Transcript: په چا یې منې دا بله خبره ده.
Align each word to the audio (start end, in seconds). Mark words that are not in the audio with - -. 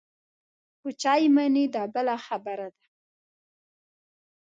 په 0.81 0.89
چا 1.01 1.13
یې 1.21 1.29
منې 1.35 1.63
دا 1.75 1.83
بله 1.93 2.15
خبره 2.25 2.67
ده. 2.75 2.85